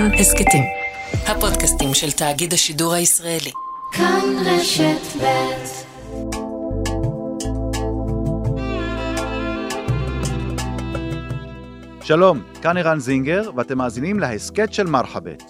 כאן 0.00 0.14
הסכתים. 0.14 0.64
הפודקאסטים 1.26 1.94
של 1.94 2.12
תאגיד 2.12 2.52
השידור 2.52 2.94
הישראלי. 2.94 3.50
כאן 3.92 4.20
רשת 4.44 5.22
ב' 5.22 5.26
שלום, 12.02 12.42
כאן 12.62 12.76
ערן 12.76 12.98
זינגר, 12.98 13.50
ואתם 13.56 13.78
מאזינים 13.78 14.20
להסכת 14.20 14.72
של 14.72 14.86
מרחבת. 14.86 15.42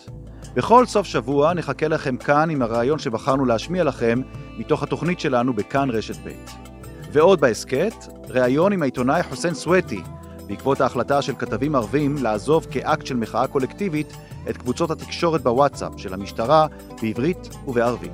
בכל 0.54 0.86
סוף 0.86 1.06
שבוע 1.06 1.54
נחכה 1.54 1.88
לכם 1.88 2.16
כאן 2.16 2.50
עם 2.50 2.62
הרעיון 2.62 2.98
שבחרנו 2.98 3.44
להשמיע 3.44 3.84
לכם 3.84 4.20
מתוך 4.58 4.82
התוכנית 4.82 5.20
שלנו 5.20 5.52
בכאן 5.52 5.90
רשת 5.90 6.16
ב'. 6.24 6.30
ועוד 7.12 7.40
בהסכת, 7.40 7.94
ראיון 8.28 8.72
עם 8.72 8.82
העיתונאי 8.82 9.22
חוסיין 9.22 9.54
סווטי, 9.54 10.00
בעקבות 10.46 10.80
ההחלטה 10.80 11.22
של 11.22 11.32
כתבים 11.38 11.74
ערבים 11.74 12.16
לעזוב 12.22 12.66
כאקט 12.70 13.06
של 13.06 13.16
מחאה 13.16 13.46
קולקטיבית 13.46 14.12
את 14.50 14.56
קבוצות 14.56 14.90
התקשורת 14.90 15.42
בוואטסאפ 15.42 15.92
של 15.96 16.14
המשטרה 16.14 16.66
בעברית 17.02 17.48
ובערבית. 17.66 18.12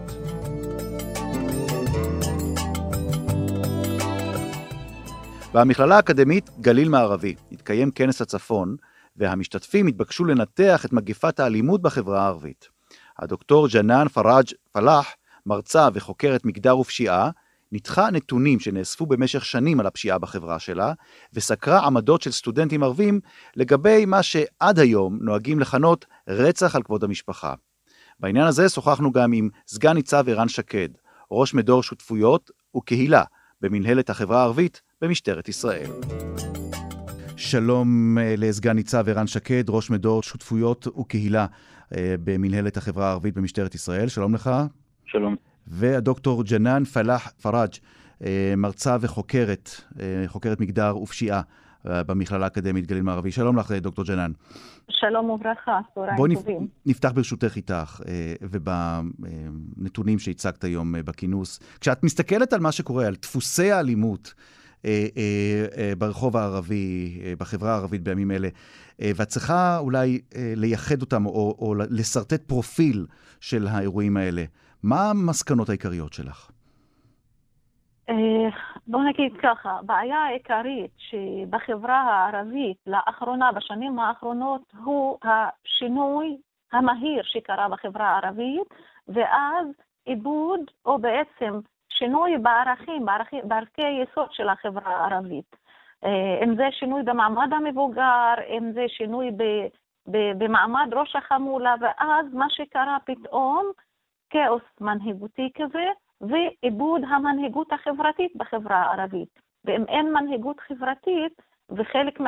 במכללה 5.54 5.96
האקדמית 5.96 6.50
גליל 6.60 6.88
מערבי 6.88 7.34
התקיים 7.52 7.90
כנס 7.90 8.22
הצפון, 8.22 8.76
והמשתתפים 9.16 9.86
התבקשו 9.86 10.24
לנתח 10.24 10.84
את 10.84 10.92
מגפת 10.92 11.40
האלימות 11.40 11.82
בחברה 11.82 12.22
הערבית. 12.22 12.68
הדוקטור 13.18 13.68
ג'נאן 13.68 14.08
פראג' 14.08 14.46
פלאח, 14.72 15.14
מרצה 15.46 15.88
וחוקרת 15.94 16.44
מגדר 16.44 16.78
ופשיעה, 16.78 17.30
ניתחה 17.72 18.10
נתונים 18.10 18.60
שנאספו 18.60 19.06
במשך 19.06 19.44
שנים 19.44 19.80
על 19.80 19.86
הפשיעה 19.86 20.18
בחברה 20.18 20.58
שלה, 20.58 20.92
וסקרה 21.32 21.86
עמדות 21.86 22.22
של 22.22 22.30
סטודנטים 22.30 22.82
ערבים 22.82 23.20
לגבי 23.56 24.04
מה 24.04 24.22
שעד 24.22 24.78
היום 24.78 25.18
נוהגים 25.20 25.60
לכנות 25.60 26.04
רצח 26.28 26.76
על 26.76 26.82
כבוד 26.82 27.04
המשפחה. 27.04 27.54
בעניין 28.20 28.46
הזה 28.46 28.68
שוחחנו 28.68 29.12
גם 29.12 29.32
עם 29.32 29.48
סגן 29.66 29.92
ניצב 29.92 30.24
ערן 30.28 30.48
שקד, 30.48 30.88
ראש 31.30 31.54
מדור 31.54 31.82
שותפויות 31.82 32.50
וקהילה 32.76 33.22
במנהלת 33.60 34.10
החברה 34.10 34.40
הערבית 34.40 34.82
במשטרת 35.02 35.48
ישראל. 35.48 35.90
שלום 37.36 38.18
אה, 38.18 38.34
לסגן 38.38 38.72
ניצב 38.72 39.08
ערן 39.08 39.26
שקד, 39.26 39.70
ראש 39.70 39.90
מדור 39.90 40.22
שותפויות 40.22 40.86
וקהילה 40.86 41.46
אה, 41.96 42.14
במנהלת 42.24 42.76
החברה 42.76 43.08
הערבית 43.08 43.34
במשטרת 43.34 43.74
ישראל. 43.74 44.08
שלום 44.08 44.34
לך. 44.34 44.50
שלום. 45.04 45.36
והדוקטור 45.66 46.42
ג'נאן 46.44 46.84
פלאח 46.84 47.32
פראג', 47.42 47.70
אה, 48.24 48.54
מרצה 48.56 48.96
וחוקרת, 49.00 49.70
אה, 50.00 50.24
חוקרת 50.26 50.60
מגדר 50.60 50.96
ופשיעה 51.02 51.42
אה, 51.88 52.02
במכללה 52.02 52.44
האקדמית 52.44 52.86
גליל 52.86 53.02
מערבי. 53.02 53.32
שלום 53.32 53.58
לך, 53.58 53.72
דוקטור 53.72 54.04
ג'נאן. 54.04 54.32
שלום 54.90 55.30
וברכה, 55.30 55.78
צהריים 55.94 56.34
טובים. 56.34 56.58
בואי 56.58 56.68
נפתח 56.86 57.12
ברשותך 57.14 57.56
איתך 57.56 58.00
ובנתונים 58.42 60.18
שהצגת 60.18 60.64
היום 60.64 60.94
בכינוס. 61.04 61.60
כשאת 61.80 62.04
מסתכלת 62.04 62.52
על 62.52 62.60
מה 62.60 62.72
שקורה, 62.72 63.06
על 63.06 63.14
דפוסי 63.22 63.72
האלימות, 63.72 64.34
ברחוב 65.98 66.36
הערבי, 66.36 67.18
בחברה 67.38 67.72
הערבית 67.72 68.02
בימים 68.02 68.30
אלה, 68.30 68.48
ואת 68.98 69.28
צריכה 69.28 69.78
אולי 69.78 70.20
לייחד 70.34 71.00
אותם 71.00 71.26
או, 71.26 71.56
או 71.58 71.74
לשרטט 71.90 72.42
פרופיל 72.42 73.06
של 73.40 73.66
האירועים 73.66 74.16
האלה. 74.16 74.44
מה 74.86 75.10
המסקנות 75.10 75.68
העיקריות 75.68 76.12
שלך? 76.12 76.50
אה, 78.08 78.48
בוא 78.86 79.00
נגיד 79.02 79.32
ככה, 79.42 79.70
הבעיה 79.70 80.18
העיקרית 80.18 80.90
שבחברה 80.96 82.00
הערבית 82.00 82.76
לאחרונה, 82.86 83.52
בשנים 83.52 83.98
האחרונות, 83.98 84.62
הוא 84.84 85.18
השינוי 85.22 86.36
המהיר 86.72 87.22
שקרה 87.22 87.68
בחברה 87.68 88.08
הערבית, 88.08 88.68
ואז 89.08 89.66
איבוד, 90.06 90.60
או 90.86 90.98
בעצם 90.98 91.60
שינוי 91.88 92.38
בערכים, 92.38 93.04
בערכים, 93.04 93.40
בערכי 93.44 93.82
יסוד 93.82 94.28
של 94.32 94.48
החברה 94.48 94.96
הערבית. 94.96 95.56
אה, 96.04 96.44
אם 96.44 96.56
זה 96.56 96.68
שינוי 96.70 97.02
במעמד 97.02 97.52
המבוגר, 97.52 98.34
אם 98.48 98.72
זה 98.72 98.84
שינוי 98.88 99.30
במעמד 100.38 100.88
ראש 100.92 101.16
החמולה, 101.16 101.74
ואז 101.80 102.26
מה 102.32 102.46
שקרה 102.50 102.96
פתאום, 103.04 103.72
כאוס 104.30 104.62
מנהיגותי 104.80 105.50
כזה, 105.54 105.86
ואיבוד 106.20 107.02
המנהיגות 107.08 107.72
החברתית 107.72 108.36
בחברה 108.36 108.76
הערבית. 108.76 109.40
ואם 109.64 109.84
אין 109.88 110.12
מנהיגות 110.12 110.60
חברתית 110.60 111.42
וחלק 111.70 112.20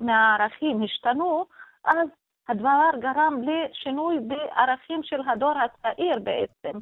מהערכים 0.00 0.82
השתנו, 0.82 1.44
אז 1.84 2.08
הדבר 2.48 2.90
גרם 3.00 3.40
לשינוי 3.42 4.18
בערכים 4.20 5.02
של 5.02 5.20
הדור 5.28 5.52
הצעיר 5.58 6.18
בעצם. 6.18 6.78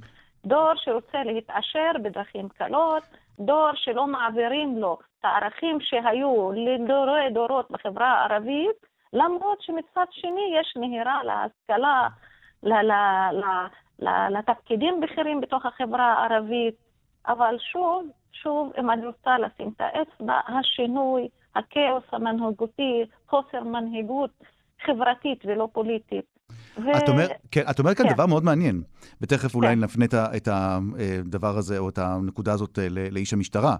דור 0.46 0.72
שרוצה 0.76 1.22
להתעשר 1.24 1.90
בדרכים 2.02 2.48
קלות, 2.48 3.02
דור 3.40 3.70
שלא 3.74 4.06
מעבירים 4.06 4.78
לו 4.78 4.98
את 5.00 5.24
הערכים 5.24 5.80
שהיו 5.80 6.52
לדורי 6.52 7.30
דורות 7.30 7.70
בחברה 7.70 8.12
הערבית, 8.12 8.86
למרות 9.12 9.60
שמצד 9.60 10.06
שני 10.10 10.54
יש 10.60 10.74
נהירה 10.76 11.22
להשכלה, 11.24 12.08
לתפקידים 13.98 15.00
בכירים 15.00 15.40
בתוך 15.40 15.66
החברה 15.66 16.12
הערבית, 16.12 16.74
אבל 17.26 17.56
שוב, 17.72 18.06
שוב, 18.32 18.72
אם 18.80 18.90
אני 18.90 19.06
רוצה 19.06 19.38
לשים 19.38 19.72
את 19.76 19.80
האצבע, 19.80 20.40
השינוי, 20.48 21.28
הכאוס 21.54 22.04
המנהיגותי, 22.12 23.04
חוסר 23.28 23.64
מנהיגות 23.64 24.30
חברתית 24.86 25.38
ולא 25.44 25.68
פוליטית. 25.72 26.24
ו... 26.76 26.96
את, 26.96 27.08
אומר, 27.08 27.26
כן, 27.50 27.62
את 27.70 27.78
אומרת 27.78 27.96
כאן 27.96 28.08
כן. 28.08 28.14
דבר 28.14 28.26
מאוד 28.26 28.44
מעניין, 28.44 28.82
ותכף 29.20 29.52
כן. 29.52 29.58
אולי 29.58 29.76
נפנה 29.76 30.04
את 30.36 30.48
הדבר 30.48 31.58
הזה 31.58 31.78
או 31.78 31.88
את 31.88 31.98
הנקודה 31.98 32.52
הזאת 32.52 32.78
אה, 32.78 32.86
לאיש 32.88 33.32
המשטרה. 33.32 33.76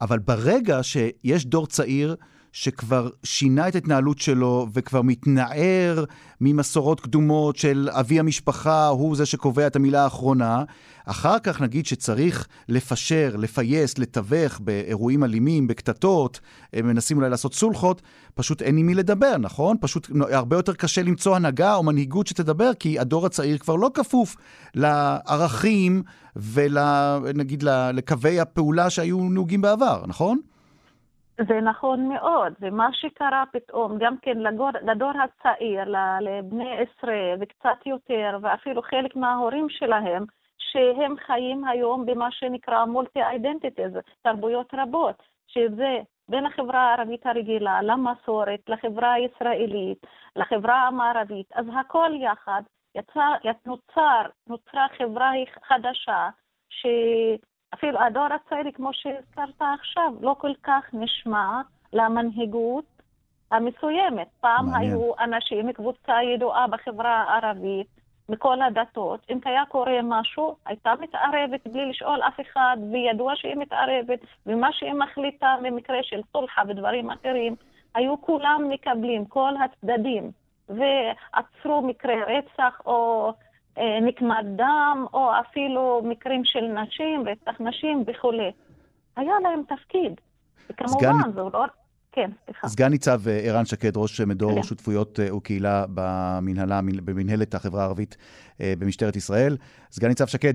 אבל 0.00 0.18
ברגע 0.18 0.82
שיש 0.82 1.46
דור 1.46 1.66
צעיר 1.66 2.16
שכבר 2.52 3.08
שינה 3.24 3.68
את 3.68 3.74
ההתנהלות 3.74 4.18
שלו 4.18 4.66
וכבר 4.72 5.02
מתנער 5.02 6.04
ממסורות 6.40 7.00
קדומות 7.00 7.56
של 7.56 7.88
אבי 7.92 8.18
המשפחה, 8.20 8.86
הוא 8.86 9.16
זה 9.16 9.26
שקובע 9.26 9.66
את 9.66 9.76
המילה 9.76 10.04
האחרונה. 10.04 10.64
אחר 11.04 11.38
כך 11.38 11.60
נגיד 11.60 11.86
שצריך 11.86 12.48
לפשר, 12.68 13.36
לפייס, 13.38 13.98
לתווך 13.98 14.60
באירועים 14.60 15.24
אלימים, 15.24 15.66
בקטטות, 15.66 16.40
מנסים 16.76 17.16
אולי 17.16 17.30
לעשות 17.30 17.54
סולחות, 17.54 18.02
פשוט 18.34 18.62
אין 18.62 18.76
עם 18.76 18.86
מי 18.86 18.94
לדבר, 18.94 19.36
נכון? 19.38 19.76
פשוט 19.80 20.10
הרבה 20.30 20.56
יותר 20.56 20.74
קשה 20.74 21.02
למצוא 21.02 21.36
הנהגה 21.36 21.74
או 21.74 21.82
מנהיגות 21.82 22.26
שתדבר, 22.26 22.74
כי 22.74 22.98
הדור 22.98 23.26
הצעיר 23.26 23.58
כבר 23.58 23.76
לא 23.76 23.90
כפוף 23.94 24.36
לערכים 24.74 26.02
ונגיד 26.36 27.62
לקווי 27.92 28.40
הפעולה 28.40 28.90
שהיו 28.90 29.28
נהוגים 29.28 29.60
בעבר, 29.60 30.04
נכון? 30.06 30.40
זה 31.48 31.60
נכון 31.60 32.08
מאוד, 32.08 32.52
ומה 32.60 32.88
שקרה 32.92 33.44
פתאום, 33.52 33.98
גם 33.98 34.16
כן 34.22 34.38
לדור, 34.38 34.70
לדור 34.82 35.10
הצעיר, 35.10 35.84
לבני 36.20 36.76
עשרה 36.78 37.34
וקצת 37.40 37.86
יותר, 37.86 38.38
ואפילו 38.42 38.82
חלק 38.82 39.16
מההורים 39.16 39.68
שלהם, 39.68 40.24
שהם 40.58 41.14
חיים 41.26 41.64
היום 41.64 42.06
במה 42.06 42.30
שנקרא 42.30 42.84
מולטי 42.84 43.22
אידנטיטיז, 43.22 43.92
תרבויות 44.22 44.74
רבות, 44.74 45.22
שזה 45.46 45.98
בין 46.28 46.46
החברה 46.46 46.80
הערבית 46.80 47.26
הרגילה 47.26 47.82
למסורת, 47.82 48.60
לחברה 48.68 49.12
הישראלית, 49.12 50.06
לחברה 50.36 50.86
המערבית, 50.86 51.52
אז 51.54 51.66
הכל 51.80 52.10
יחד, 52.20 52.62
יצא, 52.94 53.50
נוצר, 53.66 54.22
נוצרה 54.48 54.86
חברה 54.98 55.32
חדשה, 55.62 56.28
ש... 56.70 56.86
אפילו 57.74 58.00
הדור 58.00 58.24
הצעיר, 58.24 58.72
כמו 58.74 58.90
שהזכרת 58.92 59.62
עכשיו, 59.80 60.12
לא 60.20 60.36
כל 60.38 60.52
כך 60.62 60.84
נשמע 60.92 61.60
למנהיגות 61.92 62.84
המסוימת. 63.50 64.28
פעם 64.40 64.70
מעניין. 64.70 64.92
היו 64.92 65.12
אנשים, 65.18 65.72
קבוצה 65.72 66.22
ידועה 66.22 66.66
בחברה 66.66 67.24
הערבית, 67.28 67.86
מכל 68.28 68.62
הדתות, 68.62 69.20
אם 69.30 69.38
היה 69.44 69.62
קורה 69.68 69.98
משהו, 70.02 70.56
הייתה 70.66 70.92
מתערבת 71.00 71.66
בלי 71.66 71.86
לשאול 71.86 72.20
אף 72.22 72.40
אחד, 72.40 72.76
וידוע 72.92 73.32
שהיא 73.36 73.56
מתערבת, 73.56 74.18
ומה 74.46 74.72
שהיא 74.72 74.92
מחליטה 74.92 75.56
במקרה 75.62 75.98
של 76.02 76.20
סולחה 76.32 76.62
ודברים 76.68 77.10
אחרים, 77.10 77.56
היו 77.94 78.20
כולם 78.20 78.68
מקבלים, 78.68 79.24
כל 79.24 79.52
הצדדים, 79.64 80.30
ועצרו 80.68 81.82
מקרה 81.82 82.14
רצח 82.26 82.80
או 82.86 83.32
נקמת 83.78 84.44
דם, 84.56 85.06
או 85.12 85.30
אפילו 85.40 86.02
מקרים 86.04 86.44
של 86.44 86.60
נשים, 86.60 87.24
רצח 87.28 87.60
נשים 87.60 88.04
וכולי. 88.06 88.50
היה 89.16 89.32
להם 89.42 89.62
תפקיד. 89.68 90.12
וכמובן, 90.70 91.32
זה 91.34 91.40
לא... 91.40 91.64
כן, 92.12 92.30
סליחה. 92.44 92.68
סגן 92.68 92.88
ניצב 92.88 93.28
אה, 93.28 93.38
ערן 93.38 93.64
שקד, 93.64 93.96
ראש 93.96 94.20
מדור 94.20 94.54
כן. 94.54 94.62
שותפויות 94.62 95.20
אה, 95.20 95.34
וקהילה 95.34 95.84
במנהלה, 95.94 96.80
במנהלת 97.04 97.54
החברה 97.54 97.82
הערבית 97.82 98.16
במשטרת 98.60 99.16
ישראל. 99.16 99.56
סגן 99.90 100.08
ניצב 100.08 100.26
שקד, 100.26 100.54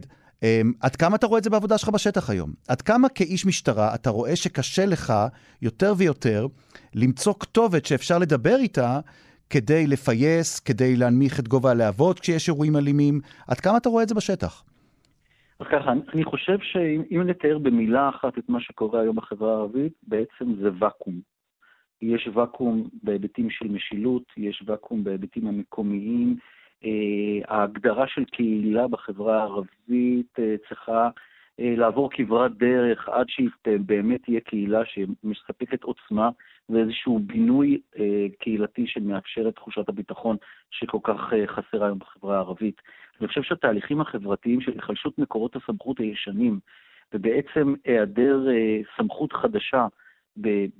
עד 0.82 0.96
כמה 0.96 1.16
אתה 1.16 1.28
רואה 1.28 1.38
את 1.38 1.44
זה 1.44 1.50
בעבודה 1.50 1.78
שלך 1.78 1.90
בשטח 1.90 2.30
היום? 2.30 2.54
עד 2.68 2.82
כמה 2.82 3.10
כאיש 3.10 3.46
משטרה 3.46 3.96
אתה 3.96 4.10
רואה 4.10 4.36
שקשה 4.36 4.86
לך 4.86 5.14
יותר 5.62 5.94
ויותר 5.98 6.48
למצוא 6.96 7.34
כתובת 7.40 7.86
שאפשר 7.86 8.18
לדבר 8.18 8.56
איתה 8.56 9.00
כדי 9.50 9.88
לפייס, 9.88 10.60
כדי 10.60 10.96
להנמיך 10.96 11.40
את 11.40 11.48
גובה 11.48 11.72
הלהבות 11.72 12.20
כשיש 12.20 12.50
אירועים 12.50 12.76
אלימים? 12.76 13.20
עד 13.48 13.60
כמה 13.60 13.78
אתה 13.78 13.90
רואה 13.90 14.04
את 14.04 14.10
זה 14.10 14.16
בשטח? 14.16 14.64
אז 15.60 15.68
ככה, 15.72 15.92
אני 16.14 16.24
חושב 16.24 16.58
שאם 16.62 17.22
נתאר 17.26 17.58
במילה 17.58 18.10
אחת 18.10 18.38
את 18.38 18.50
מה 18.50 18.62
שקורה 18.62 19.02
היום 19.02 19.16
בחברה 19.16 19.52
הערבית, 19.52 19.94
בעצם 20.04 20.56
זה 20.62 20.70
ואקום. 20.80 21.20
יש 22.02 22.30
ואקום 22.34 22.90
בהיבטים 23.04 23.50
של 23.50 23.68
משילות, 23.68 24.24
יש 24.38 24.64
ואקום 24.66 25.04
בהיבטים 25.04 25.48
המקומיים. 25.48 26.38
אה, 26.86 27.56
ההגדרה 27.56 28.08
של 28.08 28.26
קהילה 28.26 28.88
בחברה 28.88 29.40
הערבית 29.42 30.40
אה, 30.40 30.56
צריכה 30.70 31.10
אה, 31.60 31.74
לעבור 31.78 32.10
כברת 32.12 32.58
דרך 32.58 33.10
עד 33.10 33.26
שהיא 33.30 33.50
באמת 33.86 34.24
תהיה 34.24 34.40
קהילה 34.40 34.82
שמספקת 34.86 35.84
עוצמה 35.84 36.30
ואיזשהו 36.70 37.20
בינוי 37.20 37.82
קהילתי 38.40 38.88
שמאפשר 38.88 39.48
את 39.50 39.56
תחושת 39.56 39.90
הביטחון 39.90 40.38
שכל 40.72 40.98
כך 41.04 41.34
חסרה 41.48 41.86
היום 41.86 42.00
בחברה 42.00 42.36
הערבית. 42.36 42.82
אני 43.20 43.28
חושב 43.28 43.44
שהתהליכים 43.44 44.02
החברתיים 44.02 44.62
של 44.62 44.72
היחלשות 44.72 45.20
מקורות 45.20 45.56
הסמכות 45.56 46.00
הישנים 46.00 46.60
ובעצם 47.14 47.74
היעדר 47.86 48.48
סמכות 48.98 49.34
חדשה 49.34 49.88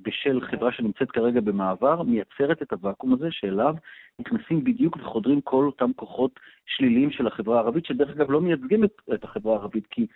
בשל 0.02 0.40
חברה 0.40 0.72
שנמצאת 0.72 1.10
כרגע 1.10 1.40
במעבר, 1.40 2.02
מייצרת 2.02 2.62
את 2.62 2.72
הוואקום 2.72 3.12
הזה 3.12 3.28
שאליו 3.30 3.74
נכנסים 4.18 4.64
בדיוק 4.64 4.96
וחודרים 4.96 5.40
כל 5.40 5.64
אותם 5.64 5.90
כוחות 5.96 6.40
שליליים 6.66 7.10
של 7.10 7.26
החברה 7.26 7.56
הערבית, 7.56 7.86
שדרך 7.86 8.10
אגב 8.10 8.30
לא 8.30 8.40
מייצגים 8.40 8.84
את, 8.84 9.00
את 9.14 9.24
החברה 9.24 9.56
הערבית, 9.56 9.86
כי 9.90 10.06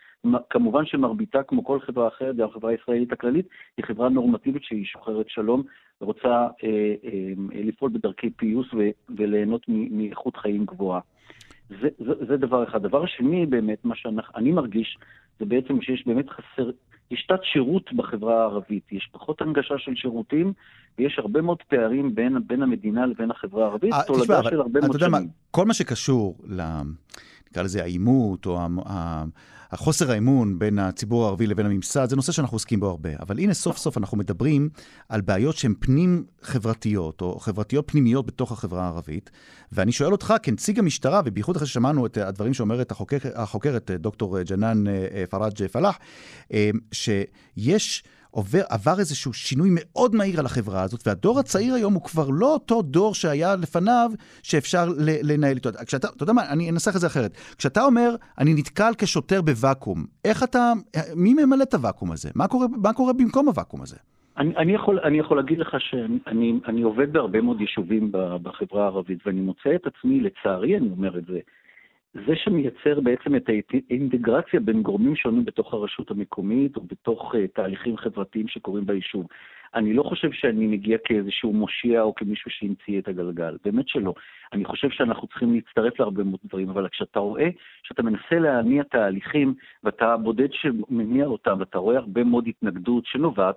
כמובן 0.51 0.87
שמרביתה, 0.87 1.43
כמו 1.43 1.65
כל 1.65 1.81
חברה 1.81 2.09
אחרת, 2.09 2.37
גם 2.37 2.49
החברה 2.49 2.71
הישראלית 2.71 3.13
הכללית, 3.13 3.49
היא 3.77 3.85
חברה 3.85 4.09
נורמטיבית 4.09 4.65
שהיא 4.65 4.85
שוחרת 4.85 5.29
שלום 5.29 5.63
ורוצה 6.01 6.29
אה, 6.29 6.49
אה, 7.05 7.33
לפעול 7.65 7.91
בדרכי 7.95 8.31
פיוס 8.31 8.75
ו, 8.75 8.79
וליהנות 9.17 9.63
מאיכות 9.69 10.37
חיים 10.37 10.65
גבוהה. 10.65 11.01
זה, 11.71 11.89
זה, 11.99 12.25
זה 12.29 12.37
דבר 12.37 12.65
אחד. 12.65 12.83
דבר 12.83 13.07
שני, 13.07 13.47
באמת, 13.47 13.85
מה 13.85 13.95
שאני 13.97 14.53
מרגיש, 14.53 14.99
זה 15.39 15.47
בעצם 15.47 15.83
שיש 15.83 16.07
באמת 16.07 16.31
חסר, 16.31 16.71
יש 17.11 17.27
תת 17.29 17.41
שירות 17.53 17.93
בחברה 17.93 18.41
הערבית, 18.41 18.93
יש 18.93 19.09
פחות 19.13 19.41
הנגשה 19.41 19.75
של 19.79 19.95
שירותים, 19.95 20.53
ויש 20.99 21.19
הרבה 21.19 21.41
מאוד 21.41 21.63
פערים 21.69 22.15
בין, 22.15 22.37
בין 22.47 22.63
המדינה 22.63 23.07
לבין 23.07 23.31
החברה 23.31 23.65
הערבית, 23.65 23.93
אה, 23.93 24.03
תולדה 24.07 24.43
של 24.43 24.61
הרבה 24.61 24.81
מאוד 24.81 24.99
שנים. 24.99 25.11
מה, 25.11 25.19
כל 25.51 25.65
מה 25.65 25.75
שקשור 25.75 26.37
ל... 26.49 26.63
נקרא 27.51 27.63
לזה 27.63 27.83
העימות, 27.83 28.47
או 28.47 28.59
החוסר 29.73 30.11
האמון 30.11 30.59
בין 30.59 30.79
הציבור 30.79 31.25
הערבי 31.25 31.47
לבין 31.47 31.67
הממסד, 31.67 32.09
זה 32.09 32.17
נושא 32.17 32.33
שאנחנו 32.33 32.55
עוסקים 32.55 32.81
בו 32.81 32.87
הרבה. 32.87 33.11
אבל 33.21 33.39
הנה, 33.39 33.55
סוף 33.55 33.79
סוף 33.79 33.99
אנחנו 33.99 34.17
מדברים 34.17 34.69
על 35.09 35.21
בעיות 35.21 35.57
שהן 35.57 35.75
פנים-חברתיות, 35.81 37.21
או 37.21 37.39
חברתיות 37.39 37.91
פנימיות 37.91 38.27
בתוך 38.27 38.53
החברה 38.53 38.85
הערבית. 38.85 39.31
ואני 39.73 39.93
שואל 39.93 40.13
אותך, 40.13 40.35
כנציג 40.43 40.79
המשטרה, 40.79 41.21
ובייחוד 41.25 41.57
אחרי 41.57 41.69
ששמענו 41.69 42.07
את 42.07 42.17
הדברים 42.17 42.55
שאומרת 42.55 42.91
החוקר, 42.91 43.19
החוקרת 43.35 43.91
דוקטור 43.91 44.43
ג'נן 44.43 44.87
אה, 44.87 45.25
פראג' 45.31 45.67
פלאח, 45.67 45.99
אה, 46.53 46.71
שיש... 46.93 48.05
עובר, 48.31 48.61
עבר 48.69 48.99
איזשהו 48.99 49.33
שינוי 49.33 49.69
מאוד 49.73 50.15
מהיר 50.15 50.41
על 50.41 50.47
החברה 50.47 50.83
הזאת, 50.83 51.07
והדור 51.07 51.39
הצעיר 51.39 51.75
היום 51.75 51.95
הוא 51.95 52.03
כבר 52.03 52.29
לא 52.31 52.53
אותו 52.53 52.83
דור 52.83 53.15
שהיה 53.15 53.57
לפניו, 53.57 54.11
שאפשר 54.43 54.85
לנהל 55.23 55.57
איתו. 55.57 55.71
כשאתה, 55.87 56.09
אתה 56.17 56.23
יודע 56.23 56.33
מה, 56.33 56.51
אני 56.51 56.71
אנסח 56.71 56.97
את 56.97 57.01
זה 57.01 57.07
אחרת. 57.07 57.37
כשאתה 57.59 57.85
אומר, 57.85 58.15
אני 58.39 58.55
נתקל 58.55 58.93
כשוטר 58.99 59.43
בוואקום, 59.43 60.05
איך 60.25 60.43
אתה, 60.43 60.73
מי 61.17 61.35
ממלא 61.35 61.63
את 61.63 61.75
הוואקום 61.75 62.13
הזה? 62.13 62.31
מה 62.35 62.49
קורה, 62.49 62.67
מה 62.83 62.93
קורה 62.93 63.13
במקום 63.13 63.49
הוואקום 63.49 63.83
הזה? 63.83 63.97
אני, 64.39 64.57
אני, 64.57 64.73
יכול, 64.73 64.99
אני 65.05 65.19
יכול 65.19 65.37
להגיד 65.37 65.59
לך 65.59 65.77
שאני 65.79 66.61
אני 66.69 66.83
עובד 66.83 67.13
בהרבה 67.13 67.41
מאוד 67.41 67.61
יישובים 67.61 68.13
בחברה 68.43 68.83
הערבית, 68.83 69.27
ואני 69.27 69.41
מוצא 69.41 69.75
את 69.75 69.87
עצמי, 69.87 70.21
לצערי 70.21 70.77
אני 70.77 70.89
אומר 70.91 71.19
את 71.19 71.25
זה, 71.27 71.39
זה 72.15 72.37
שמייצר 72.37 73.01
בעצם 73.01 73.37
את 73.37 73.51
האינטגרציה 73.91 74.61
בין 74.61 74.83
גורמים 74.83 75.17
שונים 75.17 75.45
בתוך 75.45 75.75
הרשות 75.75 76.11
המקומית 76.11 76.77
או 76.77 76.83
בתוך 76.83 77.35
uh, 77.35 77.39
תהליכים 77.55 77.97
חברתיים 77.97 78.49
שקורים 78.49 78.87
ביישוב. 78.87 79.27
אני 79.75 79.95
לא 79.95 80.03
חושב 80.03 80.33
שאני 80.33 80.67
מגיע 80.67 80.99
כאיזשהו 81.05 81.53
מושיע 81.53 82.03
או 82.03 82.15
כמישהו 82.15 82.51
שהמציא 82.51 82.99
את 82.99 83.09
הגלגל, 83.09 83.57
באמת 83.65 83.89
שלא. 83.89 84.15
אני 84.53 84.65
חושב 84.65 84.91
שאנחנו 84.91 85.29
צריכים 85.29 85.55
להצטרף 85.55 86.01
להרבה 86.01 86.25
מאוד 86.25 86.41
דברים, 86.45 86.71
אבל 86.71 86.89
כשאתה 86.89 87.19
רואה 87.19 87.49
שאתה 87.83 88.03
מנסה 88.03 88.39
להניע 88.39 88.83
תהליכים 88.83 89.55
ואתה 89.85 90.17
בודד 90.17 90.53
שמניע 90.53 91.27
אותם 91.27 91.57
ואתה 91.59 91.79
רואה 91.79 91.97
הרבה 91.97 92.25
מאוד 92.25 92.45
התנגדות 92.47 93.07
שנובעת 93.07 93.57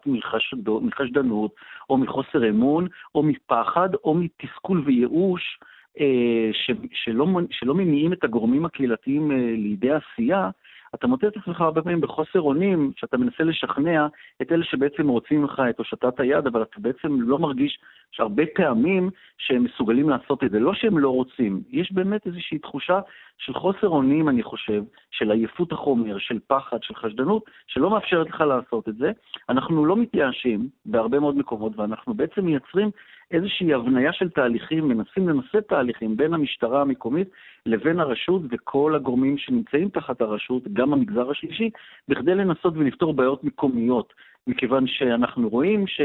מחשדנות 0.82 1.56
או 1.90 1.98
מחוסר 1.98 2.50
אמון 2.50 2.88
או 3.16 3.24
מפחד 3.24 3.90
או 4.04 4.14
מתסכול 4.14 4.84
וייאוש, 4.86 5.60
אה, 6.00 6.50
שלא, 6.94 7.28
שלא 7.52 7.74
מניעים 7.76 8.14
את 8.14 8.24
הגורמים 8.24 8.66
הקהילתיים 8.66 9.32
אה, 9.32 9.38
לידי 9.38 9.92
עשייה, 9.92 10.50
אתה 10.96 11.08
מוצא 11.08 11.28
את 11.28 11.38
עצמך 11.38 11.62
הרבה 11.62 11.82
פעמים 11.82 12.02
בחוסר 12.02 12.42
אונים, 12.42 12.92
שאתה 12.96 13.18
מנסה 13.18 13.44
לשכנע 13.44 14.08
את 14.42 14.52
אלה 14.52 14.64
שבעצם 14.64 15.08
רוצים 15.08 15.42
ממך 15.42 15.62
את 15.70 15.78
הושטת 15.78 16.20
היד, 16.20 16.48
אבל 16.48 16.62
אתה 16.62 16.80
בעצם 16.80 17.22
לא 17.22 17.40
מרגיש 17.40 17.80
שהרבה 18.12 18.44
פעמים 18.56 19.10
שהם 19.38 19.64
מסוגלים 19.64 20.10
לעשות 20.10 20.44
את 20.44 20.52
זה. 20.52 20.60
לא 20.60 20.74
שהם 20.74 20.98
לא 20.98 21.10
רוצים, 21.10 21.62
יש 21.70 21.92
באמת 21.92 22.28
איזושהי 22.28 22.58
תחושה 22.58 23.00
של 23.38 23.54
חוסר 23.54 23.88
אונים, 23.88 24.30
אני 24.30 24.44
חושב, 24.44 24.84
של 25.12 25.32
עייפות 25.32 25.72
החומר, 25.72 26.18
של 26.18 26.40
פחד, 26.48 26.84
של 26.84 26.96
חשדנות, 26.96 27.44
שלא 27.68 27.90
מאפשרת 27.90 28.30
לך 28.30 28.42
לעשות 28.42 28.90
את 28.90 28.96
זה. 28.96 29.12
אנחנו 29.50 29.86
לא 29.86 29.96
מתייאשים 29.98 30.68
בהרבה 30.86 31.20
מאוד 31.20 31.38
מקומות, 31.38 31.80
ואנחנו 31.80 32.14
בעצם 32.14 32.46
מייצרים 32.46 32.92
איזושהי 33.34 33.74
הבניה 33.74 34.14
של 34.14 34.30
תהליכים, 34.30 34.88
מנסים 34.88 35.30
למסד 35.30 35.60
תהליכים 35.60 36.18
בין 36.18 36.34
המשטרה 36.34 36.82
המקומית 36.82 37.28
לבין 37.66 38.00
הרשות 38.00 38.42
וכל 38.52 38.96
הגורמים 38.96 39.38
שנמצאים 39.38 39.90
תחת 39.90 40.22
הרשות, 40.22 40.64
גם 40.74 40.94
המגזר 40.94 41.32
השלישי, 41.32 41.70
בכדי 42.08 42.36
לנסות 42.36 42.74
ולפתור 42.78 43.14
בעיות 43.14 43.44
מקומיות, 43.44 44.14
מכיוון 44.48 44.88
שאנחנו 44.88 45.50
רואים 45.50 45.88
ש... 45.88 46.02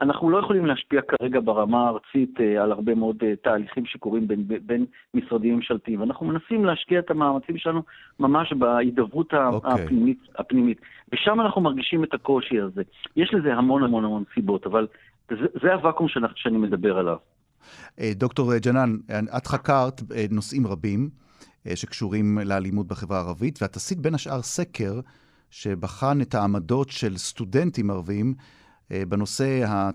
אנחנו 0.00 0.30
לא 0.30 0.38
יכולים 0.38 0.66
להשפיע 0.66 1.00
כרגע 1.02 1.40
ברמה 1.44 1.86
הארצית 1.86 2.40
אה, 2.40 2.62
על 2.62 2.72
הרבה 2.72 2.94
מאוד 2.94 3.16
אה, 3.22 3.36
תהליכים 3.36 3.86
שקורים 3.86 4.28
בין, 4.28 4.44
בין 4.66 4.86
משרדים 5.14 5.56
ממשלתיים, 5.56 6.00
ואנחנו 6.00 6.26
מנסים 6.26 6.64
להשקיע 6.64 6.98
את 6.98 7.10
המאמצים 7.10 7.58
שלנו 7.58 7.82
ממש 8.20 8.52
בהידברות 8.52 9.34
okay. 9.34 9.36
אוקיי. 9.36 9.84
הפנימית, 9.84 10.18
הפנימית. 10.38 10.80
ושם 11.12 11.40
אנחנו 11.40 11.60
מרגישים 11.60 12.04
את 12.04 12.14
הקושי 12.14 12.60
הזה. 12.60 12.82
יש 13.16 13.34
לזה 13.34 13.54
המון 13.54 13.84
המון 13.84 14.04
המון 14.04 14.24
סיבות, 14.34 14.66
אבל 14.66 14.86
זה, 15.30 15.46
זה 15.62 15.74
הוואקום 15.74 16.06
שאני 16.34 16.58
מדבר 16.58 16.98
עליו. 16.98 17.16
אה, 18.00 18.10
דוקטור 18.14 18.52
ג'נן, 18.58 18.96
את 19.36 19.46
חקרת 19.46 20.00
נושאים 20.30 20.66
רבים 20.66 21.10
שקשורים 21.74 22.38
לאלימות 22.44 22.86
בחברה 22.86 23.18
הערבית, 23.18 23.62
ואת 23.62 23.76
עשית 23.76 23.98
בין 23.98 24.14
השאר 24.14 24.42
סקר 24.42 25.00
שבחן 25.50 26.20
את 26.22 26.34
העמדות 26.34 26.90
של 26.90 27.16
סטודנטים 27.16 27.90
ערבים 27.90 28.34
בנושא 29.08 29.64
ה... 29.66 29.90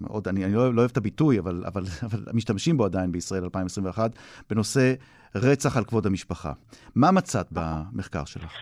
מאוד, 0.00 0.28
אני, 0.28 0.44
אני 0.44 0.54
לא, 0.54 0.74
לא 0.74 0.80
אוהב 0.80 0.90
את 0.90 0.96
הביטוי, 0.96 1.38
אבל, 1.38 1.62
אבל, 1.66 1.82
אבל 2.06 2.18
משתמשים 2.34 2.76
בו 2.76 2.84
עדיין 2.84 3.12
בישראל 3.12 3.44
2021, 3.44 4.10
בנושא 4.50 4.94
רצח 5.34 5.76
על 5.76 5.84
כבוד 5.84 6.06
המשפחה. 6.06 6.52
מה 6.96 7.10
מצאת 7.10 7.46
במחקר 7.52 8.24
שלך? 8.24 8.52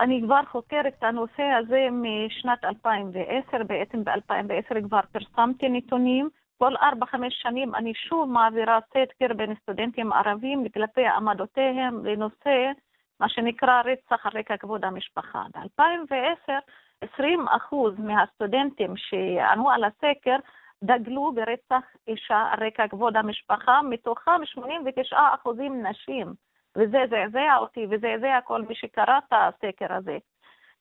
אני 0.00 0.20
כבר 0.24 0.40
חוקרת 0.52 0.92
את 0.98 1.04
הנושא 1.04 1.42
הזה 1.42 1.86
משנת 1.92 2.64
2010, 2.64 3.64
בעצם 3.66 4.04
ב-2010 4.04 4.88
כבר 4.88 5.00
פרסמתי 5.12 5.68
נתונים. 5.68 6.28
כל 6.58 6.76
ארבע, 6.76 7.06
חמש 7.06 7.34
שנים 7.42 7.74
אני 7.74 7.92
שוב 8.08 8.30
מעבירה 8.30 8.78
סקר 8.88 9.34
בין 9.36 9.54
סטודנטים 9.62 10.12
ערבים 10.12 10.64
כלפי 10.74 11.06
עמדותיהם 11.06 12.06
לנושא 12.06 12.72
מה 13.20 13.28
שנקרא 13.28 13.82
רצח 13.84 14.26
על 14.26 14.32
רקע 14.34 14.56
כבוד 14.56 14.84
המשפחה. 14.84 15.42
ב-2010 15.54 16.52
20 17.00 17.48
אחוז 17.48 17.94
מהסטודנטים 17.98 18.96
שענו 18.96 19.70
על 19.70 19.84
הסקר 19.84 20.36
דגלו 20.84 21.32
ברצח 21.34 21.84
אישה 22.08 22.48
על 22.52 22.66
רקע 22.66 22.88
כבוד 22.88 23.16
המשפחה, 23.16 23.80
מתוכם 23.82 24.44
89 24.44 25.18
אחוזים 25.34 25.86
נשים. 25.86 26.34
וזה 26.76 26.98
זעזע 27.10 27.56
אותי 27.56 27.86
וזעזע 27.90 28.38
כל 28.44 28.62
מי 28.62 28.74
שקרא 28.74 29.18
את 29.18 29.32
הסקר 29.32 29.92
הזה. 29.92 30.18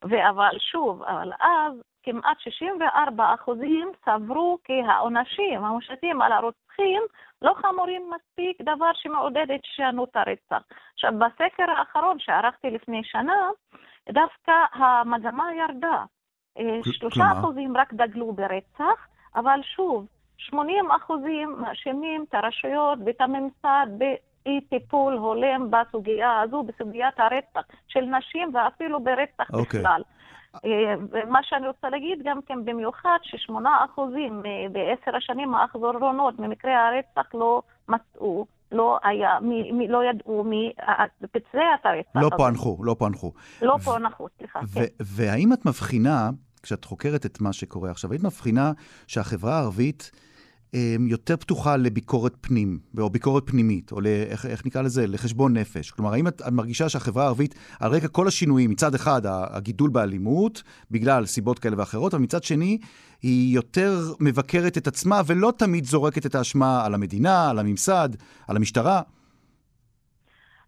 אבל 0.03 0.57
שוב, 0.59 1.03
אבל 1.03 1.31
אז 1.39 1.73
כמעט 2.07 2.39
64 2.39 3.33
אחוזים 3.33 3.91
סברו 4.05 4.57
כי 4.63 4.73
העונשים 4.87 5.63
המושתים 5.63 6.21
על 6.21 6.31
הרוצחים 6.31 7.01
לא 7.41 7.53
חמורים 7.53 8.09
מספיק, 8.15 8.61
דבר 8.61 8.89
שמעודד 8.93 9.45
את 9.55 9.59
הישנות 9.63 10.15
הרצח. 10.15 10.61
עכשיו, 10.93 11.11
בסקר 11.19 11.71
האחרון 11.71 12.19
שערכתי 12.19 12.69
לפני 12.69 13.01
שנה, 13.03 13.49
דווקא 14.09 14.51
המגמה 14.73 15.49
ירדה. 15.53 16.03
אה, 16.59 16.79
שלושה 16.91 17.23
אחוזים 17.39 17.77
רק 17.77 17.93
דגלו 17.93 18.33
ברצח, 18.33 19.07
אבל 19.35 19.59
שוב, 19.75 20.07
80 20.37 20.91
אחוזים 20.91 21.55
מאשימים 21.59 22.25
את 22.29 22.35
הרשויות 22.35 22.99
ואת 23.05 23.21
הממסד 23.21 23.87
באי 23.97 24.61
טיפול 24.61 25.13
הולם 25.13 25.71
בסוגיה 25.71 26.41
הזו, 26.41 26.63
בסוגיית 26.63 27.19
הרצח 27.19 27.61
של 27.87 28.01
נשים 28.01 28.55
ואפילו 28.55 29.03
ברצח 29.03 29.51
okay. 29.51 29.57
אוקיי. 29.57 29.79
בכלל. 29.79 30.01
מה 31.29 31.39
שאני 31.43 31.67
רוצה 31.67 31.89
להגיד 31.89 32.19
גם 32.23 32.39
כן 32.47 32.65
במיוחד, 32.65 33.17
ששמונה 33.23 33.85
אחוזים 33.85 34.41
בעשר 34.71 35.15
השנים 35.15 35.55
האחרונות 35.55 36.39
ממקרי 36.39 36.71
הרצח 36.73 37.33
לא 37.33 37.61
מצאו 37.87 38.45
לא 38.71 38.99
היה, 39.03 39.39
מי, 39.41 39.71
מי, 39.71 39.87
לא 39.87 40.03
ידעו 40.03 40.43
מי 40.43 40.71
ביצע 41.21 41.59
את 41.81 41.85
הרצח. 41.85 42.09
לא 42.15 42.29
פוענחו, 42.37 42.77
לא 42.83 42.95
פוענחו. 42.99 43.33
לא 43.61 43.77
פוענחו, 43.83 44.27
סליחה, 44.37 44.59
כן. 44.73 44.81
והאם 44.99 45.53
את 45.53 45.65
מבחינה, 45.65 46.29
כשאת 46.63 46.85
חוקרת 46.85 47.25
את 47.25 47.41
מה 47.41 47.53
שקורה 47.53 47.91
עכשיו, 47.91 48.11
היית 48.11 48.23
מבחינה 48.23 48.71
שהחברה 49.07 49.53
הערבית... 49.53 50.11
אמ, 50.73 51.07
יותר 51.07 51.37
פתוחה 51.37 51.77
לביקורת 51.77 52.33
פנים, 52.41 52.79
או 52.99 53.09
ביקורת 53.09 53.43
פנימית, 53.49 53.91
או 53.91 54.01
לאיך, 54.01 54.45
איך 54.45 54.65
נקרא 54.65 54.81
לזה? 54.81 55.07
לחשבון 55.07 55.57
נפש. 55.57 55.91
כלומר, 55.91 56.13
האם 56.13 56.27
את, 56.27 56.41
מרגישה 56.51 56.89
שהחברה 56.89 57.23
הערבית, 57.23 57.55
על 57.79 57.91
רקע 57.91 58.07
כל 58.07 58.27
השינויים, 58.27 58.69
מצד 58.69 58.95
אחד 58.95 59.21
הגידול 59.25 59.89
באלימות, 59.89 60.63
בגלל 60.91 61.25
סיבות 61.25 61.59
כאלה 61.59 61.75
ואחרות, 61.79 62.13
אבל 62.13 62.23
מצד 62.23 62.43
שני, 62.43 62.77
היא 63.21 63.55
יותר 63.55 63.99
מבקרת 64.19 64.77
את 64.77 64.87
עצמה 64.87 65.21
ולא 65.27 65.53
תמיד 65.57 65.83
זורקת 65.83 66.25
את 66.25 66.35
האשמה 66.35 66.85
על 66.85 66.93
המדינה, 66.93 67.49
על 67.49 67.59
הממסד, 67.59 68.09
על 68.47 68.55
המשטרה? 68.55 69.01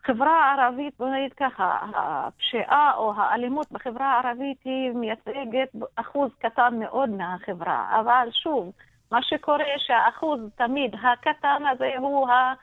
החברה 0.03 0.31
הערבית, 0.31 0.93
בוא 0.99 1.09
נגיד 1.09 1.33
ככה, 1.39 1.77
הפשיעה 1.95 2.93
או 2.97 3.13
האלימות 3.17 3.71
בחברה 3.71 4.05
הערבית 4.13 4.57
היא 4.63 4.91
מייצגת 4.91 5.87
אחוז 5.95 6.31
קטן 6.39 6.73
מאוד 6.79 7.09
מהחברה, 7.09 7.99
אבל 8.01 8.27
שוב, 8.43 8.71
מה 9.11 9.23
שקורה 9.23 9.65
שהאחוז 9.77 10.39
תמיד 10.55 10.95
הקטן 11.03 11.63
הזה 11.71 11.91
הוא 11.97 12.29
ה... 12.29 12.53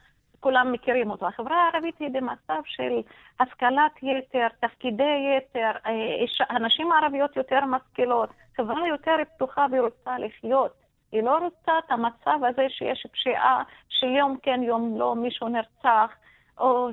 כולם 0.41 0.73
מכירים 0.73 1.11
אותו. 1.11 1.27
החברה 1.27 1.57
הערבית 1.57 1.99
היא 1.99 2.11
במצב 2.13 2.61
של 2.65 3.01
השכלת 3.41 4.03
יתר, 4.03 4.47
תפקידי 4.61 5.37
יתר, 5.37 5.71
אה, 5.87 6.47
הנשים 6.49 6.93
הערביות 6.93 7.37
יותר 7.37 7.61
משכילות, 7.65 8.31
חברה 8.57 8.89
יותר 8.89 9.17
פתוחה 9.37 9.67
ורוצה 9.73 10.19
לחיות. 10.19 10.73
היא 11.13 11.23
לא 11.23 11.39
רוצה 11.39 11.73
את 11.79 11.91
המצב 11.91 12.45
הזה 12.49 12.67
שיש 12.69 13.07
פשיעה, 13.13 13.63
שיום 13.89 14.37
כן 14.43 14.61
יום 14.63 14.99
לא 14.99 15.15
מישהו 15.15 15.49
נרצח, 15.49 16.15
או 16.59 16.89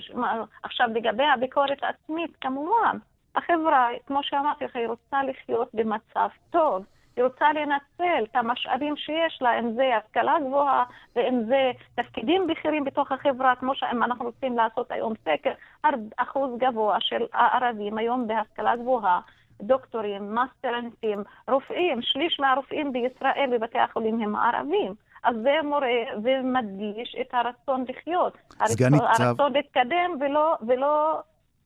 עכשיו 0.63 0.87
לגבי 0.93 1.25
הביקורת 1.25 1.83
העצמית, 1.83 2.35
כמובן, 2.41 2.97
החברה, 3.35 3.87
כמו 4.05 4.23
שאמרתי 4.23 4.65
לך, 4.65 4.75
היא 4.75 4.87
רוצה 4.87 5.23
לחיות 5.23 5.69
במצב 5.73 6.29
טוב. 6.49 6.85
היא 7.15 7.23
רוצה 7.23 7.45
לנצל 7.53 8.23
את 8.23 8.35
המשאבים 8.35 8.97
שיש 8.97 9.39
לה, 9.41 9.59
אם 9.59 9.73
זה 9.75 9.83
השכלה 9.97 10.35
גבוהה 10.47 10.83
ואם 11.15 11.43
זה 11.47 11.71
תפקידים 11.95 12.47
בכירים 12.47 12.83
בתוך 12.83 13.11
החברה, 13.11 13.55
כמו 13.55 13.75
שאם 13.75 14.03
אנחנו 14.03 14.25
רוצים 14.25 14.57
לעשות 14.57 14.91
היום 14.91 15.13
סקר, 15.21 15.51
אחוז 16.17 16.51
גבוה 16.57 16.97
של 16.99 17.25
הערבים 17.33 17.97
היום 17.97 18.27
בהשכלה 18.27 18.75
גבוהה, 18.75 19.19
דוקטורים, 19.61 20.35
מאסטרנטים, 20.35 21.23
רופאים, 21.47 22.01
שליש 22.01 22.39
מהרופאים 22.39 22.93
בישראל 22.93 23.49
בבתי 23.51 23.79
החולים 23.79 24.21
הם 24.21 24.35
ערבים. 24.35 24.93
אז 25.23 25.35
זה 25.43 25.51
מורה 25.63 25.87
ומדגיש 26.23 27.15
את 27.21 27.33
הרצון 27.33 27.85
לחיות. 27.89 28.37
הרצון, 28.59 28.93
הרצון 28.93 29.53
להתקדם 29.53 30.11
ולא, 30.19 30.55
ולא 30.67 31.21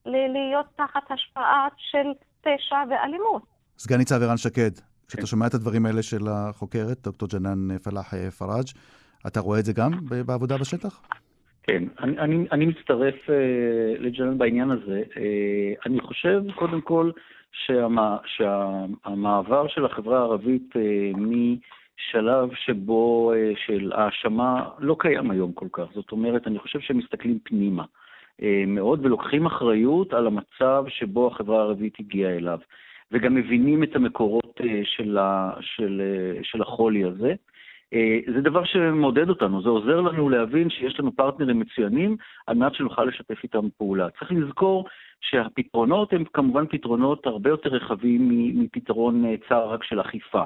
להיות 0.06 0.66
תחת 0.76 1.12
השפעה 1.12 1.68
של 1.78 2.14
פשע 2.42 2.84
ואלימות. 2.90 3.42
סגן 3.78 3.98
ניצב 3.98 4.24
ערן 4.24 4.38
שקד, 4.38 4.72
כשאתה 5.08 5.22
כן. 5.22 5.28
שומע 5.28 5.48
את 5.48 5.54
הדברים 5.54 5.86
האלה 5.86 6.04
של 6.04 6.28
החוקרת, 6.30 6.98
דוקטור 7.04 7.30
ג'נן 7.34 7.78
פלאח 7.78 8.14
אה, 8.14 8.32
פראג', 8.32 8.66
אתה 9.28 9.40
רואה 9.40 9.60
את 9.60 9.66
זה 9.66 9.74
גם 9.74 9.92
בעבודה 10.26 10.58
בשטח? 10.58 11.02
כן, 11.64 11.84
אני, 12.00 12.20
אני, 12.20 12.46
אני 12.52 12.66
מצטרף 12.66 13.16
uh, 13.26 14.02
לג'נן 14.02 14.38
בעניין 14.38 14.72
הזה. 14.72 15.02
Uh, 15.14 15.20
אני 15.86 16.02
חושב, 16.02 16.42
קודם 16.56 16.82
כל, 16.82 17.12
שהמה, 17.52 18.18
שהמעבר 18.26 19.68
של 19.68 19.86
החברה 19.86 20.20
הערבית 20.20 20.74
uh, 20.74 21.18
משלב 21.18 22.50
שבו 22.66 23.34
uh, 23.34 23.60
של 23.66 23.92
האשמה 23.96 24.70
לא 24.80 24.96
קיים 25.00 25.32
היום 25.32 25.54
כל 25.54 25.68
כך. 25.72 25.86
זאת 25.94 26.12
אומרת, 26.12 26.48
אני 26.48 26.60
חושב 26.60 26.80
שהם 26.80 26.98
מסתכלים 26.98 27.40
פנימה 27.44 27.84
uh, 27.84 28.44
מאוד 28.68 29.06
ולוקחים 29.06 29.46
אחריות 29.46 30.14
על 30.14 30.28
המצב 30.28 30.84
שבו 30.88 31.28
החברה 31.28 31.58
הערבית 31.60 31.94
הגיעה 32.00 32.32
אליו. 32.32 32.60
וגם 33.12 33.36
מבינים 33.36 33.84
את 33.84 33.96
המקורות 33.96 34.62
אה, 34.64 34.82
של, 34.84 35.18
ה, 35.18 35.52
של, 35.62 36.02
אה, 36.02 36.44
של 36.44 36.62
החולי 36.62 37.04
הזה. 37.04 37.34
אה, 37.94 38.20
זה 38.34 38.42
דבר 38.42 38.64
שמעודד 38.66 39.30
אותנו, 39.30 39.62
זה 39.62 39.70
עוזר 39.70 40.02
לנו 40.02 40.30
להבין 40.30 40.70
שיש 40.70 41.00
לנו 41.00 41.16
פרטנרים 41.16 41.60
מצוינים 41.60 42.18
על 42.48 42.56
מנת 42.56 42.76
שנוכל 42.76 43.04
לשתף 43.04 43.44
איתם 43.44 43.68
פעולה. 43.78 44.10
צריך 44.10 44.32
לזכור 44.32 44.86
שהפתרונות 45.22 46.14
הם 46.14 46.24
כמובן 46.34 46.66
פתרונות 46.68 47.28
הרבה 47.28 47.50
יותר 47.50 47.70
רחבים 47.70 48.30
מפתרון 48.60 49.26
צר 49.50 49.70
רק 49.70 49.84
של 49.84 50.02
אכיפה. 50.02 50.44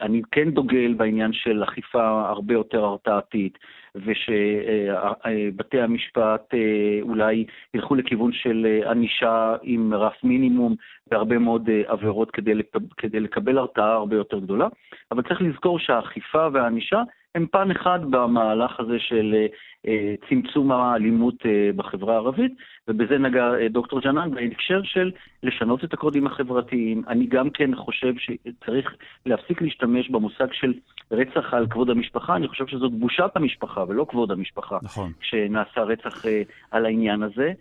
אני 0.00 0.22
כן 0.30 0.50
דוגל 0.50 0.94
בעניין 0.94 1.32
של 1.32 1.64
אכיפה 1.64 2.28
הרבה 2.28 2.54
יותר 2.54 2.84
הרתעתית, 2.84 3.58
ושבתי 3.96 5.80
המשפט 5.80 6.54
אה, 6.54 6.98
אולי 7.02 7.44
ילכו 7.74 7.94
לכיוון 7.94 8.32
של 8.32 8.82
ענישה 8.90 9.56
עם 9.62 9.94
רף 9.94 10.24
מינימום 10.24 10.74
בהרבה 11.10 11.38
מאוד 11.38 11.68
אה, 11.68 11.82
עבירות 11.86 12.30
כדי, 12.30 12.52
כדי 12.96 13.20
לקבל 13.20 13.58
הרתעה 13.58 13.92
הרבה 13.92 14.16
יותר 14.16 14.38
גדולה, 14.38 14.68
אבל 15.10 15.22
צריך 15.22 15.42
לזכור 15.42 15.78
שהאכיפה 15.78 16.48
והענישה 16.52 17.02
הם 17.34 17.46
פן 17.46 17.70
אחד 17.70 18.00
במהלך 18.10 18.80
הזה 18.80 18.98
של 18.98 19.46
אה, 19.86 20.14
צמצום 20.28 20.72
האלימות 20.72 21.46
אה, 21.46 21.70
בחברה 21.76 22.14
הערבית, 22.14 22.52
ובזה 22.88 23.18
נגע 23.18 23.54
אה, 23.60 23.68
דוקטור 23.68 24.00
ג'נן 24.00 24.30
בהקשר 24.30 24.82
של 24.84 25.10
לשנות 25.42 25.84
את 25.84 25.92
הקודים 25.92 26.26
החברתיים. 26.26 27.02
אני 27.08 27.26
גם 27.26 27.50
כן 27.50 27.76
חושב 27.76 28.14
שצריך 28.18 28.94
להפסיק 29.26 29.62
להשתמש 29.62 30.10
במושג 30.10 30.52
של 30.52 30.74
רצח 31.12 31.54
על 31.54 31.66
כבוד 31.66 31.90
המשפחה, 31.90 32.36
אני 32.36 32.48
חושב 32.48 32.66
שזאת 32.66 32.92
בושת 32.92 33.30
המשפחה 33.34 33.84
ולא 33.88 34.06
כבוד 34.08 34.30
המשפחה. 34.30 34.78
נכון. 34.82 35.12
שנעשה 35.20 35.80
רצח 35.80 36.24
על 36.70 36.86
העניין 36.86 37.22
הזה. 37.22 37.52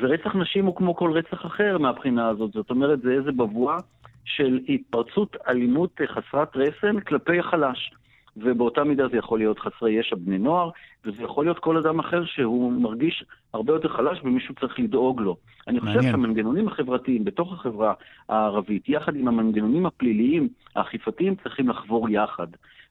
ורצח 0.00 0.34
נשים 0.36 0.66
הוא 0.66 0.76
כמו 0.76 0.96
כל 0.96 1.12
רצח 1.12 1.46
אחר 1.46 1.78
מהבחינה 1.78 2.28
הזאת, 2.28 2.52
זאת 2.52 2.70
אומרת, 2.70 3.00
זה 3.02 3.12
איזה 3.12 3.32
בבואה 3.32 3.78
של 4.24 4.60
התפרצות 4.68 5.36
אלימות 5.48 6.00
חסרת 6.06 6.56
רסן 6.56 7.00
כלפי 7.00 7.38
החלש. 7.38 7.94
ובאותה 8.36 8.84
מידה 8.84 9.08
זה 9.08 9.16
יכול 9.16 9.38
להיות 9.38 9.58
חסרי 9.58 9.92
ישע 9.92 10.16
בני 10.16 10.38
נוער, 10.38 10.70
וזה 11.04 11.22
יכול 11.22 11.44
להיות 11.44 11.58
כל 11.58 11.76
אדם 11.76 11.98
אחר 11.98 12.24
שהוא 12.24 12.72
מרגיש 12.72 13.24
הרבה 13.54 13.72
יותר 13.72 13.88
חלש 13.88 14.20
ומישהו 14.24 14.54
צריך 14.54 14.78
לדאוג 14.78 15.20
לו. 15.20 15.36
אני 15.68 15.80
חושב 15.80 15.94
מעניין. 15.94 16.12
שהמנגנונים 16.12 16.68
החברתיים 16.68 17.24
בתוך 17.24 17.52
החברה 17.52 17.94
הערבית, 18.28 18.88
יחד 18.88 19.16
עם 19.16 19.28
המנגנונים 19.28 19.86
הפליליים, 19.86 20.48
האכיפתיים, 20.76 21.34
צריכים 21.42 21.68
לחבור 21.68 22.08
יחד. 22.10 22.46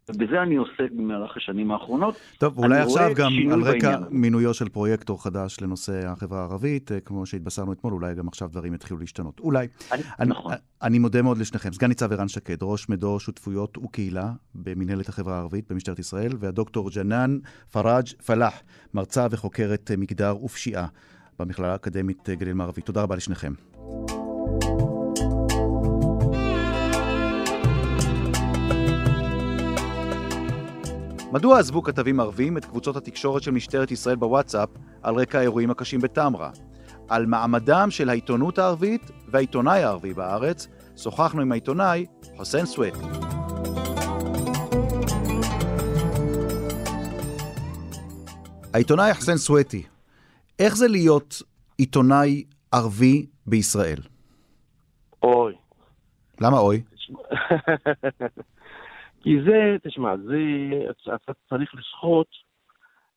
ובזה 0.09 0.41
אני 0.41 0.55
עוסק 0.55 0.91
במהלך 0.91 1.37
השנים 1.37 1.71
האחרונות. 1.71 2.15
טוב, 2.37 2.57
אולי 2.57 2.79
עכשיו 2.79 3.11
גם 3.15 3.31
על 3.51 3.61
רקע 3.61 3.97
מינויו 4.09 4.53
של 4.53 4.69
פרויקטור 4.69 5.23
חדש 5.23 5.57
לנושא 5.61 6.07
החברה 6.07 6.39
הערבית, 6.39 6.91
אה, 6.91 6.99
כמו 6.99 7.25
שהתבשרנו 7.25 7.73
אתמול, 7.73 7.93
אולי 7.93 8.15
גם 8.15 8.27
עכשיו 8.27 8.49
דברים 8.51 8.73
יתחילו 8.73 8.99
להשתנות. 8.99 9.39
אולי. 9.39 9.67
אני, 9.91 10.01
אני, 10.19 10.29
נכון. 10.29 10.53
אני 10.81 10.99
מודה 10.99 11.21
מאוד 11.21 11.37
לשניכם. 11.37 11.73
סגן 11.73 11.87
ניצב 11.87 12.13
ערן 12.13 12.27
שקד, 12.27 12.57
ראש 12.61 12.89
מדור 12.89 13.19
שותפויות 13.19 13.77
וקהילה 13.77 14.31
במנהלת 14.55 15.09
החברה 15.09 15.35
הערבית 15.35 15.71
במשטרת 15.71 15.99
ישראל, 15.99 16.31
והדוקטור 16.39 16.89
ג'נן 16.89 17.37
פראג' 17.71 18.07
פלאח, 18.25 18.61
מרצה 18.93 19.27
וחוקרת 19.31 19.91
מגדר 19.97 20.43
ופשיעה 20.43 20.87
במכללה 21.39 21.71
האקדמית 21.71 22.29
גליל 22.29 22.53
מערבי. 22.53 22.81
תודה 22.81 23.01
רבה 23.01 23.15
לשניכם. 23.15 23.53
מדוע 31.33 31.59
עזבו 31.59 31.83
כתבים 31.83 32.19
ערבים 32.19 32.57
את 32.57 32.65
קבוצות 32.65 32.95
התקשורת 32.95 33.43
של 33.43 33.51
משטרת 33.51 33.91
ישראל 33.91 34.15
בוואטסאפ 34.15 34.69
על 35.01 35.15
רקע 35.15 35.39
האירועים 35.39 35.71
הקשים 35.71 35.99
בטמרה? 35.99 36.51
על 37.09 37.25
מעמדם 37.25 37.87
של 37.91 38.09
העיתונות 38.09 38.59
הערבית 38.59 39.11
והעיתונאי 39.27 39.83
הערבי 39.83 40.13
בארץ, 40.13 40.67
שוחחנו 40.97 41.41
עם 41.41 41.51
העיתונאי 41.51 42.05
חוסיין 42.37 42.65
סוויטי. 42.65 42.99
העיתונאי 48.73 49.13
חוסיין 49.13 49.37
סוויטי, 49.37 49.83
איך 50.59 50.75
זה 50.75 50.87
להיות 50.87 51.41
עיתונאי 51.77 52.43
ערבי 52.71 53.25
בישראל? 53.47 53.99
אוי. 55.23 55.53
למה 56.41 56.59
אוי? 56.59 56.83
כי 59.23 59.41
זה, 59.45 59.75
תשמע, 59.83 60.17
זה, 60.17 60.39
אתה 61.15 61.33
צריך 61.49 61.75
לשחות 61.75 62.27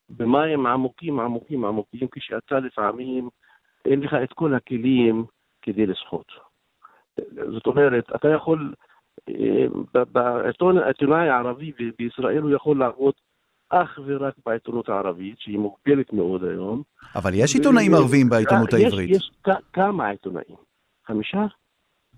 במים 0.09 0.65
עמוקים, 0.65 1.19
עמוקים, 1.19 1.65
עמוקים, 1.65 2.07
כשאתה 2.11 2.59
לפעמים, 2.59 3.29
אין 3.85 3.99
לך 3.99 4.13
את 4.23 4.33
כל 4.33 4.53
הכלים 4.53 5.25
כדי 5.61 5.85
לשחות. 5.85 6.31
זאת 7.33 7.65
אומרת, 7.65 8.05
אתה 8.15 8.27
יכול, 8.29 8.73
אה, 9.29 9.65
העיתונאי 10.83 11.29
הערבי 11.29 11.71
בישראל 11.99 12.41
הוא 12.41 12.51
יכול 12.51 12.79
לעבוד 12.79 13.13
אך 13.69 13.99
ורק 14.05 14.33
בעיתונות 14.45 14.89
הערבית, 14.89 15.39
שהיא 15.39 15.59
מוגבלת 15.59 16.13
מאוד 16.13 16.43
היום. 16.43 16.83
אבל 17.15 17.31
יש 17.33 17.55
עיתונאים 17.55 17.93
ערבים 17.93 18.29
בעיתונות 18.29 18.73
העברית. 18.73 19.09
יש 19.09 19.31
כמה 19.73 20.09
עיתונאים? 20.09 20.55
חמישה? 21.07 21.45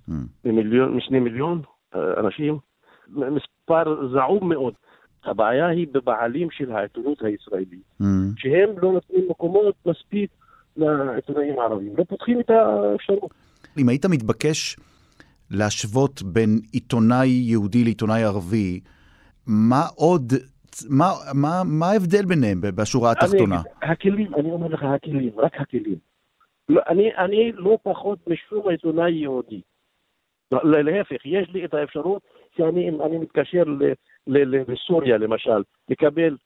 mm. 0.10 0.12
ממיליון, 0.46 0.98
משני 0.98 1.20
מיליון 1.20 1.62
אה, 1.96 2.20
אנשים, 2.20 2.58
מספר 3.16 4.08
זעום 4.12 4.50
מאוד. 4.50 4.74
הבעיה 5.26 5.68
היא 5.68 5.88
בבעלים 5.92 6.48
של 6.52 6.72
העיתונות 6.72 7.22
הישראלית, 7.22 7.84
mm. 8.02 8.06
שהם 8.38 8.70
לא 8.82 8.92
נותנים 8.92 9.30
מקומות 9.30 9.76
מספיק 9.86 10.32
לעיתונאים 10.78 11.60
הערבים, 11.60 11.94
לא 11.98 12.04
פותחים 12.04 12.40
את 12.40 12.50
האפשרות. 12.50 13.32
אם 13.78 13.90
היית 13.90 14.06
מתבקש 14.06 14.78
להשוות 15.52 16.22
בין 16.24 16.60
עיתונאי 16.72 17.28
יהודי 17.28 17.84
לעיתונאי 17.84 18.24
ערבי, 18.24 18.80
מה 19.48 19.82
עוד, 19.96 20.34
מה, 20.90 21.12
מה, 21.34 21.62
מה 21.66 21.86
ההבדל 21.86 22.26
ביניהם 22.26 22.62
בשורה 22.62 23.12
התחתונה? 23.12 23.62
אני, 23.84 23.92
הכלים, 23.92 24.36
אני 24.36 24.52
אומר 24.52 24.68
לך, 24.68 24.84
הכלים, 24.84 25.32
רק 25.38 25.62
הכלים. 25.62 25.98
לא, 26.70 26.82
אני, 26.90 27.16
אני 27.18 27.52
לא 27.52 27.78
פחות 27.84 28.20
משום 28.28 28.70
עיתונאי 28.70 29.12
יהודי. 29.12 29.62
להפך, 30.64 31.26
יש 31.26 31.50
לי 31.54 31.66
את 31.66 31.74
האפשרות 31.74 32.22
שאני 32.58 32.90
אני 32.90 33.18
מתקשר 33.18 33.64
ל, 33.64 33.84
ל, 34.28 34.38
ל, 34.38 34.64
לסוריה 34.68 35.18
למשל, 35.18 35.64
לקבל 35.90 36.38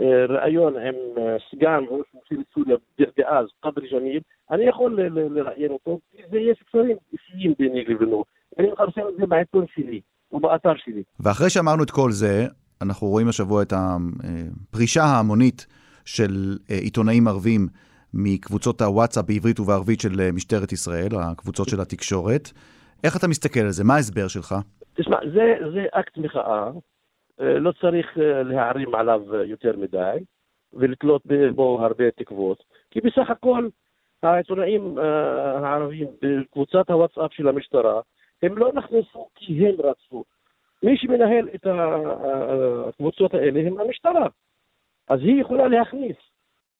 אה, 0.00 0.26
ראיון 0.26 0.76
עם 0.76 0.94
אה, 1.18 1.36
סגן 1.50 1.84
ראש 1.90 2.06
ממשלת 2.14 2.46
סוריה 2.54 2.76
דאז, 3.18 3.46
קדרי 3.60 3.88
ג'מיל, 3.88 4.20
אני 4.50 4.64
יכול 4.64 5.00
לראיין 5.12 5.70
אותו, 5.70 5.98
זה 6.30 6.38
יש 6.38 6.62
קשרים 6.68 6.96
אישיים 7.12 7.54
ביני 7.58 7.84
לבינו. 7.84 8.24
אני 8.58 8.70
מפרסם 8.72 9.00
את 9.00 9.16
זה 9.20 9.26
בעיתון 9.26 9.64
שלי, 9.74 10.00
או 10.32 10.40
באתר 10.40 10.72
שלי. 10.76 11.02
ואחרי 11.20 11.50
שאמרנו 11.50 11.82
את 11.82 11.90
כל 11.90 12.10
זה, 12.10 12.46
אנחנו 12.82 13.06
רואים 13.06 13.28
השבוע 13.28 13.62
את 13.62 13.72
הפרישה 13.76 15.02
ההמונית 15.02 15.66
של 16.04 16.58
אה, 16.70 16.76
עיתונאים 16.76 17.28
ערבים 17.28 17.68
מקבוצות 18.14 18.80
הוואטסאפ 18.80 19.24
בעברית 19.24 19.60
ובערבית 19.60 20.00
של 20.00 20.30
משטרת 20.32 20.72
ישראל, 20.72 21.08
הקבוצות 21.20 21.68
של 21.68 21.80
התקשורת. 21.80 22.50
איך 23.04 23.16
אתה 23.16 23.28
מסתכל 23.28 23.60
על 23.60 23.70
זה? 23.70 23.84
מה 23.84 23.94
ההסבר 23.94 24.28
שלך? 24.28 24.54
תשמע, 24.94 25.16
זה, 25.34 25.54
זה 25.72 25.86
אקט 25.90 26.18
מחאה, 26.18 26.70
אה, 27.40 27.58
לא 27.58 27.72
צריך 27.72 28.18
אה, 28.18 28.42
להערים 28.42 28.94
עליו 28.94 29.36
יותר 29.44 29.76
מדי 29.76 30.18
ולתלות 30.72 31.22
בו 31.54 31.80
הרבה 31.80 32.10
תקוות, 32.10 32.64
כי 32.90 33.00
בסך 33.00 33.30
הכל 33.30 33.68
העיתונאים 34.22 34.98
הערבים 34.98 36.08
בקבוצת 36.22 36.90
הוואטסאפ 36.90 37.32
של 37.32 37.48
המשטרה 37.48 38.00
הם 38.42 38.58
לא 38.58 38.72
נכנסו 38.72 39.28
כי 39.34 39.68
הם 39.68 39.74
רצו. 39.78 40.24
מי 40.82 40.96
שמנהל 40.96 41.48
את 41.54 41.66
הקבוצות 42.88 43.34
האלה 43.34 43.60
הם 43.60 43.80
המשטרה. 43.80 44.26
אז 45.08 45.20
היא 45.20 45.40
יכולה 45.40 45.68
להכניס. 45.68 46.16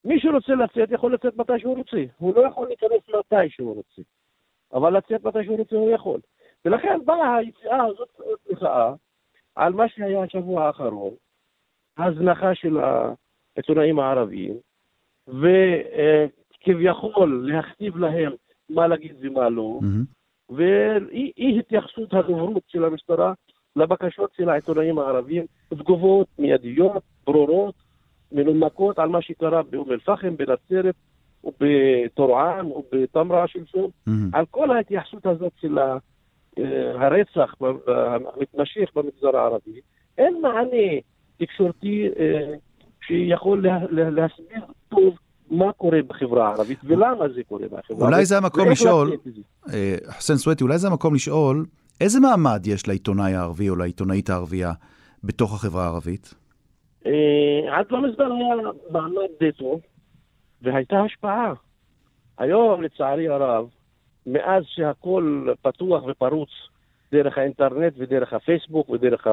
מי 0.04 0.20
שרוצה 0.20 0.54
לצאת 0.54 0.90
יכול 0.90 1.14
לצאת 1.14 1.36
מתי 1.36 1.58
שהוא 1.58 1.76
רוצה. 1.76 2.04
הוא 2.18 2.34
לא 2.36 2.46
יכול 2.46 2.66
להיכנס 2.66 3.08
מתי 3.08 3.48
שהוא 3.48 3.74
רוצה. 3.74 4.02
אבל 4.72 4.96
לצאת 4.96 5.24
מתי 5.24 5.44
שהוא 5.44 5.58
רוצה 5.58 5.76
הוא 5.76 5.90
יכול. 5.90 6.20
ולכן 6.64 6.98
באה 7.04 7.36
היציאה 7.36 7.84
הזאת 7.84 8.08
מחאה 8.52 8.92
על 9.54 9.72
מה 9.72 9.88
שהיה 9.88 10.22
השבוע 10.22 10.66
האחרון, 10.66 11.14
ההזנחה 11.96 12.54
של 12.54 12.78
העיתונאים 13.56 13.98
הערביים, 13.98 14.54
וכביכול 15.28 17.46
להכתיב 17.46 17.96
להם 17.96 18.32
מה 18.70 18.86
להגיד 18.86 19.16
ומה 19.20 19.48
לא, 19.48 19.80
mm-hmm. 19.82 20.54
ואי 20.54 21.58
התייחסות 21.58 22.14
הדוברות 22.14 22.62
של 22.68 22.84
המשטרה 22.84 23.32
לבקשות 23.76 24.30
של 24.36 24.48
העיתונאים 24.48 24.98
הערבים, 24.98 25.46
תגובות 25.68 26.26
מיידיות, 26.38 27.02
ברורות, 27.26 27.74
מנומקות 28.32 28.98
על 28.98 29.08
מה 29.08 29.22
שקרה 29.22 29.62
באום 29.62 29.92
אל-פחם, 29.92 30.36
בנצרת, 30.36 30.94
ובטורען, 31.44 32.66
ובטמרה 32.66 33.48
שלשום, 33.48 33.90
mm-hmm. 34.08 34.10
על 34.32 34.46
כל 34.46 34.70
ההתייחסות 34.70 35.26
הזאת 35.26 35.52
של 35.60 35.78
הרצח 36.94 37.54
המתמשך 38.36 38.90
במגזר 38.96 39.36
הערבי, 39.36 39.80
אין 40.18 40.40
מענה 40.40 41.00
תקשורתי 41.38 42.08
אה, 42.18 42.54
שיכול 43.06 43.66
להסביר 43.90 44.60
טוב 44.88 45.18
מה 45.50 45.72
קורה 45.72 46.02
בחברה 46.02 46.48
הערבית 46.48 46.78
ולמה 46.84 47.28
זה 47.28 47.42
קורה 47.48 47.66
בחברה 47.66 47.78
הערבית. 47.78 48.02
אולי 48.02 48.24
זה 48.24 48.38
המקום 48.38 48.70
לשאול, 48.70 49.12
אה, 49.72 49.96
חסן 50.08 50.36
סווטי, 50.36 50.64
אולי 50.64 50.78
זה 50.78 50.88
המקום 50.88 51.14
לשאול, 51.14 51.66
איזה 52.00 52.20
מעמד 52.20 52.66
יש 52.66 52.88
לעיתונאי 52.88 53.34
הערבי 53.34 53.68
או 53.68 53.76
לעיתונאית 53.76 54.30
הערבייה 54.30 54.72
בתוך 55.24 55.54
החברה 55.54 55.84
הערבית? 55.84 56.34
אה, 57.06 57.78
עד 57.78 57.86
לא 57.90 58.02
מזמן 58.02 58.32
היה 58.32 58.54
מעמד 58.90 59.30
די 59.40 59.52
טוב, 59.52 59.80
והייתה 60.62 61.00
השפעה. 61.00 61.52
היום, 62.38 62.82
לצערי 62.82 63.28
הרב, 63.28 63.66
מאז 64.26 64.64
שהכל 64.66 65.48
פתוח 65.62 66.04
ופרוץ 66.06 66.50
דרך 67.12 67.38
האינטרנט 67.38 67.92
ודרך 67.96 68.32
הפייסבוק 68.32 68.90
ודרך 68.90 69.26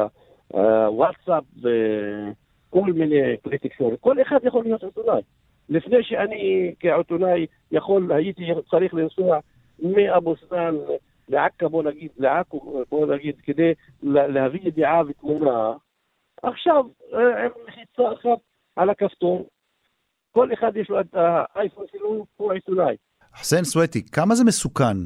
הוואטסאפ 0.54 1.43
וכל 1.62 2.93
מיני 2.93 3.38
כלי 3.43 3.58
תקשורת, 3.58 3.99
כל 3.99 4.21
אחד 4.21 4.39
יכול 4.43 4.63
להיות 4.63 4.84
עיתונאי. 4.84 5.21
לפני 5.69 6.04
שאני 6.04 6.73
כעיתונאי 6.80 7.45
יכול, 7.71 8.12
הייתי 8.12 8.47
צריך 8.69 8.93
לנסוע 8.93 9.39
מאבו 9.80 10.36
סנאן 10.36 10.75
לעכו, 11.30 11.69
בוא 11.69 11.84
נגיד, 11.84 12.12
לעכו, 12.17 12.84
בוא 12.91 13.06
נגיד, 13.06 13.36
כדי 13.43 13.73
להביא 14.04 14.60
ידיעה 14.63 15.02
ותמונה. 15.08 15.73
עכשיו, 16.43 16.86
אה, 17.13 17.45
עם 17.45 17.52
לחיצה 17.67 18.13
אחת 18.13 18.39
על 18.75 18.89
הכפתור, 18.89 19.49
כל 20.32 20.54
אחד 20.54 20.78
יש 20.78 20.89
לו 20.89 20.99
את 20.99 21.13
האייפון 21.13 21.86
שלו, 21.91 22.25
הוא 22.38 22.54
עיתונאי. 22.54 22.95
חסן 23.38 23.63
סווטי, 23.63 24.06
כמה 24.06 24.36
זה 24.36 24.44
מסוכן 24.44 24.98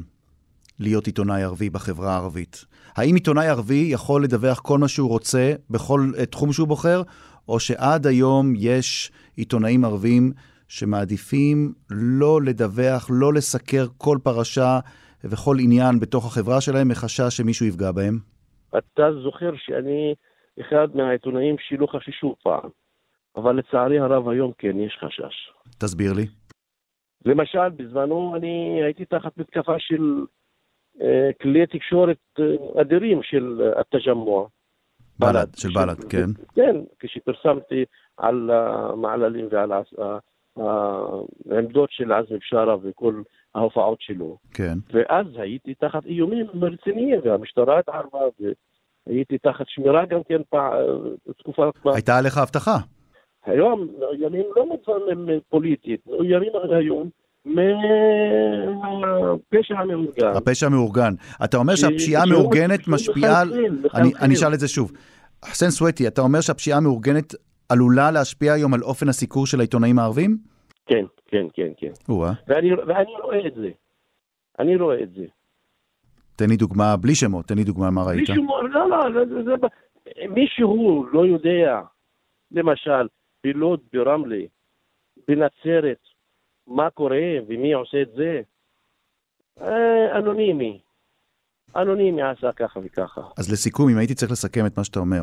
להיות 0.80 1.06
עיתונאי 1.06 1.42
ערבי 1.42 1.70
בחברה 1.70 2.12
הערבית? 2.12 2.64
האם 2.96 3.14
עיתונאי 3.14 3.46
ערבי 3.46 3.88
יכול 3.90 4.24
לדווח 4.24 4.60
כל 4.60 4.78
מה 4.78 4.88
שהוא 4.88 5.08
רוצה 5.08 5.52
בכל 5.70 6.00
תחום 6.30 6.52
שהוא 6.52 6.68
בוחר, 6.68 7.02
או 7.48 7.60
שעד 7.60 8.06
היום 8.06 8.52
יש 8.56 9.12
עיתונאים 9.36 9.84
ערבים 9.84 10.32
שמעדיפים 10.68 11.72
לא 11.90 12.42
לדווח, 12.42 13.10
לא 13.12 13.34
לסקר 13.34 13.86
כל 13.98 14.18
פרשה 14.22 14.78
וכל 15.24 15.56
עניין 15.60 16.00
בתוך 16.00 16.26
החברה 16.26 16.60
שלהם 16.60 16.88
מחשש 16.88 17.36
שמישהו 17.36 17.66
יפגע 17.66 17.92
בהם? 17.92 18.18
אתה 18.78 19.02
זוכר 19.22 19.50
שאני 19.56 20.14
אחד 20.60 20.88
מהעיתונאים 20.94 21.56
שלא 21.68 21.86
חששו 21.86 22.36
פעם, 22.42 22.70
אבל 23.36 23.56
לצערי 23.56 23.98
הרב 23.98 24.28
היום 24.28 24.52
כן 24.58 24.78
יש 24.78 24.98
חשש. 25.00 25.34
תסביר 25.78 26.12
לי. 26.12 26.43
למשל, 27.24 27.68
בזמנו 27.68 28.36
אני 28.36 28.82
הייתי 28.82 29.04
תחת 29.04 29.38
מתקפה 29.38 29.74
של 29.78 30.24
אה, 31.00 31.30
כלי 31.42 31.66
תקשורת 31.66 32.16
אה, 32.38 32.80
אדירים 32.80 33.22
של 33.22 33.72
התג'מוע. 33.76 34.46
בל"ד, 35.18 35.46
של 35.56 35.68
בל"ד, 35.74 36.04
כן. 36.10 36.26
כן, 36.54 36.76
כשפרסמתי 36.98 37.84
על 38.16 38.50
המעללים 38.50 39.48
ועל 39.50 39.72
העמדות 40.56 41.90
של 41.92 42.12
עזמי 42.12 42.38
בשארה 42.38 42.76
וכל 42.82 43.22
ההופעות 43.54 44.00
שלו. 44.00 44.38
כן. 44.54 44.74
ואז 44.92 45.26
הייתי 45.36 45.74
תחת 45.74 46.06
איומים 46.06 46.46
רציניים, 46.62 47.20
והמשטרה 47.24 47.78
התערבה, 47.78 48.18
והייתי 49.06 49.38
תחת 49.38 49.64
שמירה 49.68 50.06
גם 50.06 50.20
כן 50.28 50.42
תקופה... 51.38 51.70
הייתה 51.84 52.18
עליך 52.18 52.38
הבטחה. 52.38 52.76
היום 53.46 53.88
מאוימים 53.98 54.44
לא 54.56 54.66
פוליטית, 55.48 56.06
מאוימים 56.06 56.52
היום 56.70 57.08
מהפשע 57.44 59.78
המאורגן. 59.78 60.36
הפשע 60.36 60.66
המאורגן. 60.66 61.14
אתה 61.44 61.56
אומר 61.56 61.76
שהפשיעה 61.76 62.22
המאורגנת 62.22 62.88
משפיעה 62.88 63.40
על... 63.40 63.52
אני 64.22 64.34
אשאל 64.34 64.54
את 64.54 64.60
זה 64.60 64.68
שוב. 64.68 64.92
חסן 65.44 65.70
סווטי, 65.70 66.08
אתה 66.08 66.20
אומר 66.20 66.40
שהפשיעה 66.40 66.78
המאורגנת 66.78 67.34
עלולה 67.68 68.10
להשפיע 68.10 68.52
היום 68.52 68.74
על 68.74 68.82
אופן 68.82 69.08
הסיקור 69.08 69.46
של 69.46 69.58
העיתונאים 69.58 69.98
הערבים? 69.98 70.36
כן, 70.86 71.04
כן, 71.26 71.46
כן, 71.54 71.72
כן. 71.76 72.12
ואני, 72.48 72.74
ואני 72.74 73.12
רואה 73.22 73.46
את 73.46 73.54
זה. 73.54 73.70
אני 74.58 74.76
רואה 74.76 75.02
את 75.02 75.08
זה. 75.16 75.24
תן 76.36 76.48
לי 76.48 76.56
דוגמה, 76.56 76.96
בלי 76.96 77.14
שמות, 77.14 77.46
תן 77.46 77.54
לי 77.54 77.64
דוגמה 77.64 77.90
מה 77.90 78.02
ראית. 78.02 78.18
מישהו, 78.18 78.68
לא, 78.68 78.90
לא, 78.90 79.10
לא 79.10 79.26
זה, 79.26 79.44
זה, 79.44 79.54
מישהו 80.28 81.06
לא 81.12 81.26
יודע, 81.26 81.80
למשל, 82.52 83.06
בלוד, 83.44 83.80
ברמלה, 83.92 84.40
בנצרת, 85.28 86.00
מה 86.66 86.90
קורה 86.90 87.20
ומי 87.48 87.72
עושה 87.72 88.02
את 88.02 88.08
זה. 88.16 88.40
אה, 89.60 90.18
אנונימי. 90.18 90.80
אנונימי 91.76 92.22
עשה 92.22 92.52
ככה 92.52 92.80
וככה. 92.84 93.20
אז 93.38 93.52
לסיכום, 93.52 93.88
אם 93.88 93.98
הייתי 93.98 94.14
צריך 94.14 94.32
לסכם 94.32 94.66
את 94.66 94.78
מה 94.78 94.84
שאתה 94.84 95.00
אומר, 95.00 95.22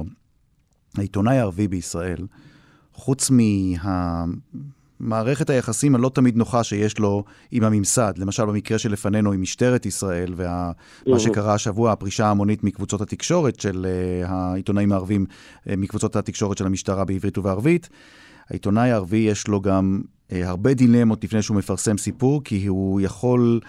העיתונאי 0.97 1.37
הערבי 1.37 1.67
בישראל, 1.67 2.27
חוץ 2.93 3.29
מהמערכת 5.01 5.49
היחסים 5.49 5.95
הלא 5.95 6.11
תמיד 6.13 6.37
נוחה 6.37 6.63
שיש 6.63 6.99
לו 6.99 7.23
עם 7.51 7.63
הממסד, 7.63 8.13
למשל 8.17 8.45
במקרה 8.45 8.77
שלפנינו 8.77 9.31
עם 9.31 9.41
משטרת 9.41 9.85
ישראל, 9.85 10.33
ומה 10.37 10.71
וה... 11.07 11.19
שקרה 11.19 11.53
השבוע, 11.53 11.91
הפרישה 11.91 12.25
ההמונית 12.25 12.63
מקבוצות 12.63 13.01
התקשורת 13.01 13.59
של 13.59 13.85
uh, 13.85 14.27
העיתונאים 14.29 14.91
הערבים, 14.91 15.25
uh, 15.29 15.75
מקבוצות 15.77 16.15
התקשורת 16.15 16.57
של 16.57 16.65
המשטרה 16.65 17.05
בעברית 17.05 17.37
ובערבית, 17.37 17.89
העיתונאי 18.49 18.91
הערבי 18.91 19.17
יש 19.17 19.47
לו 19.47 19.61
גם 19.61 20.01
uh, 20.29 20.33
הרבה 20.43 20.73
דילמות 20.73 21.23
לפני 21.23 21.41
שהוא 21.41 21.57
מפרסם 21.57 21.97
סיפור, 21.97 22.43
כי 22.43 22.65
הוא 22.65 23.01
יכול 23.01 23.59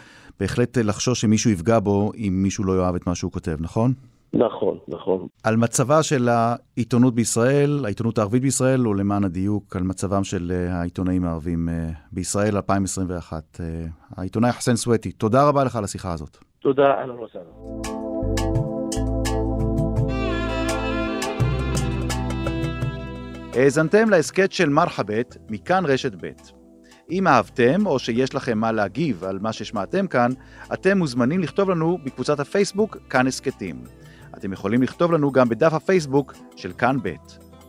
בהחלט 0.40 0.78
לחשוש 0.78 1.20
שמישהו 1.20 1.50
יפגע 1.50 1.78
בו 1.78 2.12
אם 2.16 2.40
מישהו 2.42 2.64
לא 2.64 2.80
יאהב 2.80 2.94
את 2.94 3.06
מה 3.06 3.14
שהוא 3.14 3.32
כותב, 3.32 3.56
נכון? 3.60 3.92
נכון, 4.34 4.78
נכון. 4.88 5.26
על 5.44 5.56
מצבה 5.56 6.02
של 6.02 6.28
העיתונות 6.28 7.14
בישראל, 7.14 7.80
העיתונות 7.84 8.18
הערבית 8.18 8.42
בישראל, 8.42 8.86
או 8.86 8.94
למען 8.94 9.24
הדיוק, 9.24 9.76
על 9.76 9.82
מצבם 9.82 10.24
של 10.24 10.52
אה, 10.54 10.74
העיתונאים 10.80 11.24
הערבים 11.24 11.68
אה, 11.68 11.90
בישראל 12.12 12.56
2021. 12.56 13.60
אה, 13.60 13.66
העיתונאי 14.16 14.52
חסן 14.52 14.76
סווטי, 14.76 15.12
תודה 15.12 15.48
רבה 15.48 15.64
לך 15.64 15.76
על 15.76 15.84
השיחה 15.84 16.12
הזאת. 16.12 16.36
תודה, 16.58 16.82
אהלן 16.82 17.18
וסהלן. 17.18 17.44
האזנתם 23.54 24.10
להסכת 24.10 24.52
של 24.52 24.68
מרחבת, 24.68 25.36
מכאן 25.50 25.84
רשת 25.86 26.12
ב'. 26.22 26.30
אם 27.10 27.26
אהבתם, 27.26 27.86
או 27.86 27.98
שיש 27.98 28.34
לכם 28.34 28.58
מה 28.58 28.72
להגיב 28.72 29.24
על 29.24 29.38
מה 29.38 29.52
ששמעתם 29.52 30.06
כאן, 30.06 30.30
אתם 30.72 30.98
מוזמנים 30.98 31.40
לכתוב 31.40 31.70
לנו 31.70 31.98
בקבוצת 32.04 32.40
הפייסבוק 32.40 32.96
כאן 33.10 33.26
הסכתים. 33.26 34.01
אתם 34.36 34.52
יכולים 34.52 34.82
לכתוב 34.82 35.12
לנו 35.12 35.32
גם 35.32 35.48
בדף 35.48 35.72
הפייסבוק 35.72 36.34
של 36.56 36.72
כאן 36.72 36.96
ב'. 37.02 37.14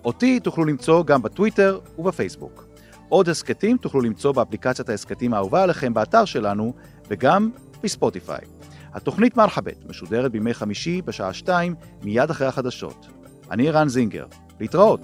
אותי 0.06 0.40
תוכלו 0.40 0.66
למצוא 0.66 1.06
גם 1.06 1.22
בטוויטר 1.22 1.80
ובפייסבוק. 1.98 2.68
עוד 3.10 3.30
הסכתים 3.30 3.78
תוכלו 3.78 4.02
למצוא 4.02 4.32
באפליקציית 4.32 4.90
ההסכתים 4.90 5.34
האהובה 5.34 5.64
עליכם 5.64 5.94
באתר 5.94 6.26
שלנו, 6.26 6.74
וגם 7.10 7.50
בספוטיפיי. 7.84 8.42
התוכנית 8.94 9.38
מרחבת 9.38 9.86
משודרת 9.90 10.32
בימי 10.32 10.54
חמישי 10.54 11.02
בשעה 11.02 11.34
שתיים, 11.34 11.76
מיד 12.04 12.30
אחרי 12.30 12.48
החדשות. 12.48 13.08
אני 13.52 13.72
רן 13.72 13.88
זינגר. 13.88 14.26
להתראות. 14.60 15.02